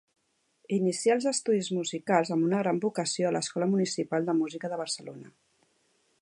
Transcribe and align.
Inicià 0.77 1.17
els 1.17 1.27
estudis 1.31 1.69
musicals 1.79 2.33
amb 2.37 2.47
una 2.47 2.63
gran 2.63 2.81
vocació 2.87 3.29
a 3.31 3.35
l'Escola 3.37 3.69
Municipal 3.75 4.27
de 4.31 4.37
Música 4.41 4.73
de 4.73 4.81
Barcelona. 4.83 5.33